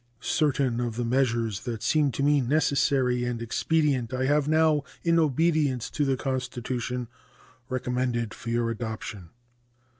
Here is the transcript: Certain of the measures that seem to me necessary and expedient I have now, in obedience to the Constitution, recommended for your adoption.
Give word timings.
Certain 0.19 0.79
of 0.79 0.95
the 0.95 1.05
measures 1.05 1.59
that 1.59 1.83
seem 1.83 2.11
to 2.11 2.23
me 2.23 2.41
necessary 2.41 3.23
and 3.23 3.39
expedient 3.39 4.15
I 4.15 4.25
have 4.25 4.47
now, 4.47 4.81
in 5.03 5.19
obedience 5.19 5.91
to 5.91 6.05
the 6.05 6.17
Constitution, 6.17 7.07
recommended 7.69 8.33
for 8.33 8.49
your 8.49 8.71
adoption. 8.71 9.29